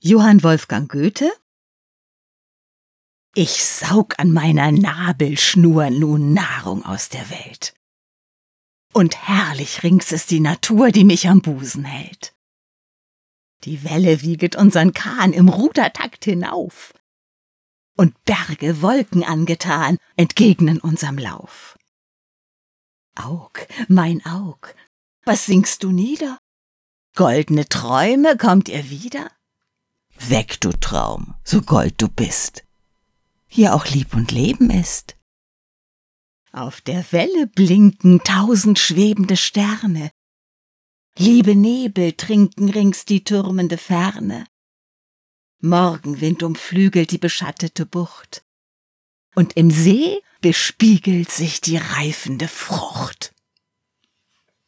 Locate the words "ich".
3.34-3.64